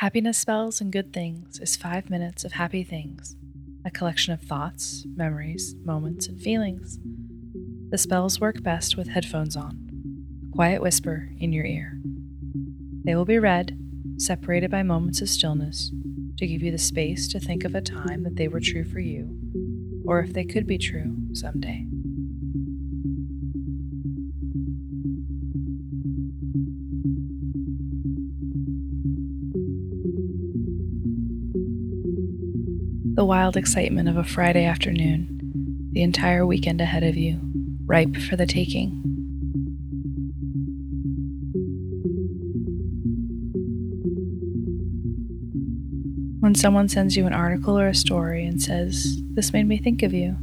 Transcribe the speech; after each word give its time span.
Happiness 0.00 0.36
Spells 0.36 0.82
and 0.82 0.92
Good 0.92 1.14
Things 1.14 1.58
is 1.58 1.74
five 1.74 2.10
minutes 2.10 2.44
of 2.44 2.52
happy 2.52 2.84
things, 2.84 3.34
a 3.82 3.90
collection 3.90 4.34
of 4.34 4.42
thoughts, 4.42 5.06
memories, 5.16 5.74
moments, 5.86 6.26
and 6.26 6.38
feelings. 6.38 6.98
The 7.88 7.96
spells 7.96 8.38
work 8.38 8.62
best 8.62 8.98
with 8.98 9.08
headphones 9.08 9.56
on, 9.56 9.88
a 10.46 10.54
quiet 10.54 10.82
whisper 10.82 11.30
in 11.40 11.50
your 11.54 11.64
ear. 11.64 11.98
They 13.04 13.14
will 13.14 13.24
be 13.24 13.38
read, 13.38 13.78
separated 14.18 14.70
by 14.70 14.82
moments 14.82 15.22
of 15.22 15.30
stillness, 15.30 15.90
to 16.36 16.46
give 16.46 16.62
you 16.62 16.70
the 16.70 16.76
space 16.76 17.26
to 17.28 17.40
think 17.40 17.64
of 17.64 17.74
a 17.74 17.80
time 17.80 18.22
that 18.24 18.36
they 18.36 18.48
were 18.48 18.60
true 18.60 18.84
for 18.84 19.00
you, 19.00 19.34
or 20.04 20.20
if 20.20 20.34
they 20.34 20.44
could 20.44 20.66
be 20.66 20.76
true 20.76 21.16
someday. 21.32 21.86
The 33.16 33.24
wild 33.24 33.56
excitement 33.56 34.10
of 34.10 34.18
a 34.18 34.24
Friday 34.24 34.66
afternoon, 34.66 35.88
the 35.92 36.02
entire 36.02 36.44
weekend 36.44 36.82
ahead 36.82 37.02
of 37.02 37.16
you, 37.16 37.40
ripe 37.86 38.14
for 38.14 38.36
the 38.36 38.44
taking. 38.44 38.90
When 46.40 46.54
someone 46.54 46.90
sends 46.90 47.16
you 47.16 47.26
an 47.26 47.32
article 47.32 47.78
or 47.78 47.88
a 47.88 47.94
story 47.94 48.44
and 48.44 48.60
says, 48.60 49.18
This 49.30 49.50
made 49.50 49.66
me 49.66 49.78
think 49.78 50.02
of 50.02 50.12
you. 50.12 50.36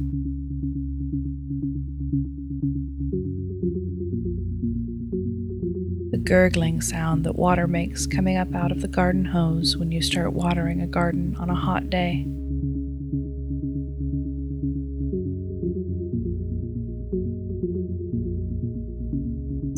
The 6.10 6.18
gurgling 6.18 6.80
sound 6.80 7.22
that 7.22 7.36
water 7.36 7.68
makes 7.68 8.08
coming 8.08 8.36
up 8.36 8.52
out 8.52 8.72
of 8.72 8.80
the 8.80 8.88
garden 8.88 9.26
hose 9.26 9.76
when 9.76 9.92
you 9.92 10.02
start 10.02 10.32
watering 10.32 10.80
a 10.80 10.88
garden 10.88 11.36
on 11.38 11.50
a 11.50 11.54
hot 11.54 11.88
day. 11.88 12.26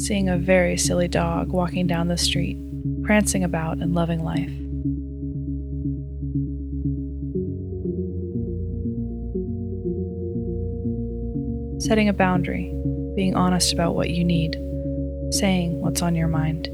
Seeing 0.07 0.29
a 0.29 0.39
very 0.39 0.77
silly 0.77 1.09
dog 1.09 1.51
walking 1.51 1.85
down 1.85 2.07
the 2.07 2.17
street, 2.17 2.57
prancing 3.03 3.43
about 3.43 3.79
and 3.79 3.93
loving 3.93 4.23
life. 4.23 4.53
Setting 11.83 12.09
a 12.09 12.13
boundary, 12.13 12.73
being 13.17 13.35
honest 13.35 13.73
about 13.73 13.97
what 13.97 14.11
you 14.11 14.23
need, 14.23 14.55
saying 15.33 15.81
what's 15.81 16.03
on 16.03 16.15
your 16.15 16.29
mind. 16.29 16.67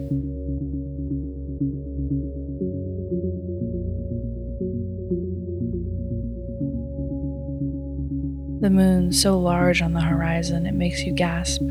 The 8.60 8.70
moon 8.70 9.10
so 9.10 9.38
large 9.38 9.80
on 9.80 9.94
the 9.94 10.02
horizon 10.02 10.66
it 10.66 10.74
makes 10.74 11.02
you 11.02 11.14
gasp. 11.14 11.62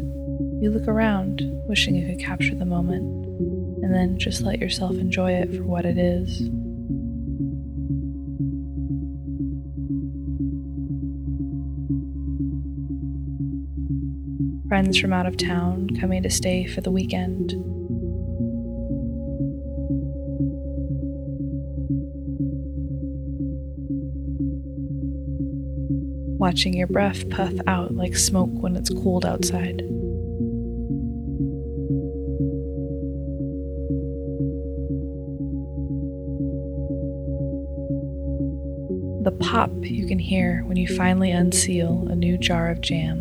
You 0.62 0.70
look 0.70 0.88
around, 0.88 1.42
wishing 1.68 1.96
you 1.96 2.06
could 2.06 2.20
capture 2.24 2.54
the 2.54 2.66
moment, 2.66 3.26
and 3.84 3.92
then 3.92 4.20
just 4.20 4.44
let 4.44 4.60
yourself 4.60 4.92
enjoy 4.92 5.32
it 5.32 5.56
for 5.56 5.64
what 5.64 5.86
it 5.86 5.98
is. 5.98 6.38
Friends 14.68 15.00
from 15.00 15.14
out 15.14 15.26
of 15.26 15.36
town 15.36 15.90
coming 16.00 16.22
to 16.22 16.30
stay 16.30 16.68
for 16.68 16.82
the 16.82 16.92
weekend. 16.92 17.54
Watching 26.40 26.76
your 26.76 26.86
breath 26.86 27.28
puff 27.32 27.54
out 27.66 27.96
like 27.96 28.16
smoke 28.16 28.52
when 28.54 28.76
it's 28.76 28.92
cold 28.92 29.26
outside. 29.26 29.82
The 39.24 39.32
pop 39.32 39.70
you 39.82 40.08
can 40.08 40.18
hear 40.18 40.64
when 40.66 40.78
you 40.78 40.88
finally 40.88 41.30
unseal 41.30 42.08
a 42.10 42.16
new 42.16 42.40
jar 42.40 42.70
of 42.70 42.82
jam. 42.82 43.20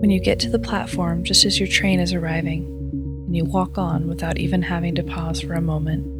When 0.00 0.10
you 0.10 0.20
get 0.20 0.38
to 0.40 0.50
the 0.50 0.58
platform 0.58 1.24
just 1.24 1.46
as 1.46 1.58
your 1.58 1.68
train 1.68 2.00
is 2.00 2.12
arriving, 2.12 2.64
and 3.26 3.34
you 3.34 3.46
walk 3.46 3.78
on 3.78 4.06
without 4.06 4.38
even 4.38 4.60
having 4.60 4.94
to 4.96 5.02
pause 5.02 5.40
for 5.40 5.54
a 5.54 5.62
moment. 5.62 6.13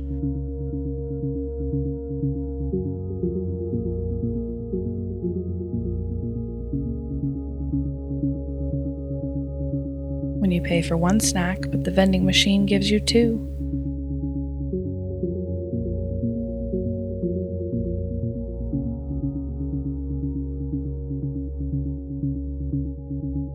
When 10.45 10.53
you 10.53 10.61
pay 10.61 10.83
for 10.83 10.95
one 10.95 11.21
snack, 11.21 11.59
but 11.71 11.85
the 11.85 11.91
vending 11.91 12.27
machine 12.27 12.67
gives 12.67 12.91
you 12.91 13.01
two. 13.01 13.39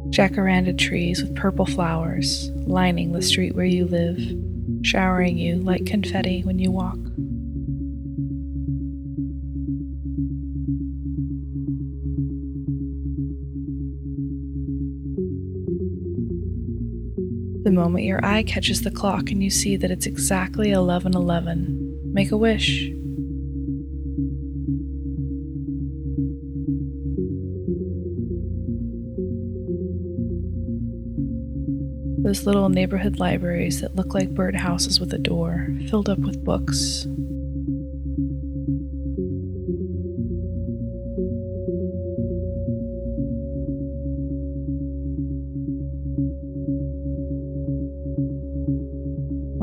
Jacaranda 0.10 0.76
trees 0.76 1.22
with 1.22 1.36
purple 1.36 1.68
flowers 1.68 2.50
lining 2.66 3.12
the 3.12 3.22
street 3.22 3.54
where 3.54 3.66
you 3.66 3.86
live, 3.86 4.20
showering 4.82 5.38
you 5.38 5.58
like 5.58 5.86
confetti 5.86 6.42
when 6.42 6.58
you 6.58 6.72
walk. 6.72 6.98
The 17.70 17.76
moment 17.76 18.04
your 18.04 18.26
eye 18.26 18.42
catches 18.42 18.82
the 18.82 18.90
clock 18.90 19.30
and 19.30 19.44
you 19.44 19.52
see 19.52 19.78
that 19.78 19.92
it's 19.92 20.08
exactly 20.08 20.72
11:11, 20.72 22.12
make 22.12 22.32
a 22.32 22.36
wish. 22.36 22.90
Those 32.24 32.48
little 32.48 32.70
neighborhood 32.70 33.20
libraries 33.20 33.82
that 33.82 33.96
look 33.96 34.16
like 34.16 34.34
birdhouses 34.34 35.00
with 35.00 35.14
a 35.14 35.20
door, 35.20 35.72
filled 35.90 36.10
up 36.10 36.18
with 36.18 36.44
books, 36.44 37.06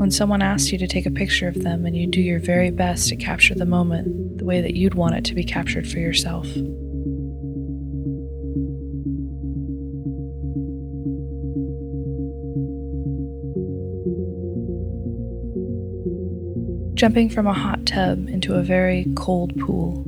When 0.07 0.11
someone 0.13 0.41
asks 0.41 0.71
you 0.71 0.77
to 0.77 0.87
take 0.87 1.05
a 1.05 1.11
picture 1.11 1.49
of 1.49 1.63
them 1.63 1.85
and 1.85 1.93
you 1.93 2.07
do 2.07 2.21
your 2.21 2.39
very 2.39 2.71
best 2.71 3.09
to 3.09 3.17
capture 3.17 3.53
the 3.53 3.65
moment 3.65 4.37
the 4.37 4.45
way 4.45 4.61
that 4.61 4.73
you'd 4.73 4.93
want 4.93 5.15
it 5.15 5.25
to 5.25 5.35
be 5.35 5.43
captured 5.43 5.85
for 5.85 5.99
yourself. 5.99 6.45
Jumping 16.93 17.27
from 17.29 17.45
a 17.45 17.51
hot 17.51 17.85
tub 17.85 18.29
into 18.29 18.55
a 18.55 18.63
very 18.63 19.07
cold 19.17 19.59
pool. 19.59 20.06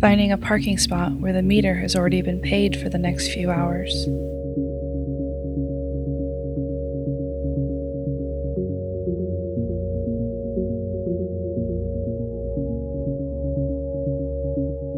Finding 0.00 0.30
a 0.30 0.38
parking 0.38 0.78
spot 0.78 1.12
where 1.14 1.32
the 1.32 1.42
meter 1.42 1.74
has 1.74 1.96
already 1.96 2.22
been 2.22 2.40
paid 2.40 2.80
for 2.80 2.88
the 2.88 2.98
next 2.98 3.32
few 3.32 3.50
hours. 3.50 4.06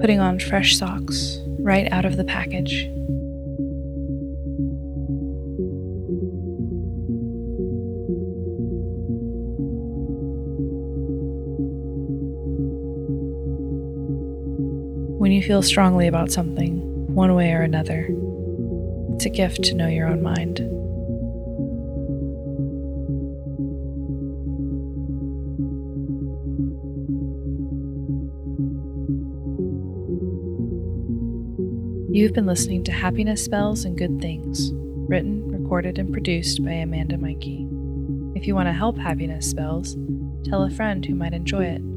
Putting 0.00 0.20
on 0.20 0.38
fresh 0.38 0.76
socks 0.76 1.40
right 1.58 1.90
out 1.92 2.04
of 2.04 2.16
the 2.16 2.24
package. 2.24 2.90
when 15.30 15.36
you 15.36 15.46
feel 15.46 15.62
strongly 15.62 16.08
about 16.08 16.32
something, 16.32 16.80
one 17.14 17.36
way 17.36 17.52
or 17.52 17.62
another. 17.62 18.08
It's 19.14 19.26
a 19.26 19.30
gift 19.30 19.62
to 19.62 19.76
know 19.76 19.86
your 19.86 20.08
own 20.08 20.24
mind. 20.24 20.58
You've 32.12 32.32
been 32.32 32.46
listening 32.46 32.82
to 32.82 32.90
Happiness 32.90 33.44
Spells 33.44 33.84
and 33.84 33.96
Good 33.96 34.20
Things, 34.20 34.72
written, 35.08 35.46
recorded, 35.46 36.00
and 36.00 36.12
produced 36.12 36.64
by 36.64 36.72
Amanda 36.72 37.16
Mikey. 37.16 37.68
If 38.34 38.48
you 38.48 38.56
want 38.56 38.66
to 38.66 38.72
help 38.72 38.98
Happiness 38.98 39.48
Spells, 39.48 39.96
tell 40.42 40.64
a 40.64 40.70
friend 40.70 41.06
who 41.06 41.14
might 41.14 41.34
enjoy 41.34 41.66
it. 41.66 41.89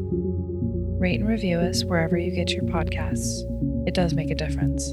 Rate 1.04 1.20
and 1.20 1.28
review 1.28 1.60
us 1.60 1.84
wherever 1.84 2.18
you 2.18 2.32
get 2.32 2.52
your 2.52 2.64
podcasts. 2.64 3.42
It 3.86 3.94
does 3.94 4.14
make 4.14 4.32
a 4.32 4.36
difference. 4.36 4.90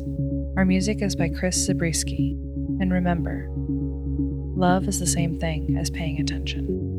Our 0.57 0.65
music 0.65 1.03
is 1.03 1.15
by 1.15 1.29
Chris 1.29 1.55
Zabriskie. 1.65 2.33
And 2.81 2.93
remember, 2.93 3.47
love 3.55 4.89
is 4.89 4.99
the 4.99 5.07
same 5.07 5.39
thing 5.39 5.77
as 5.79 5.89
paying 5.89 6.19
attention. 6.19 6.90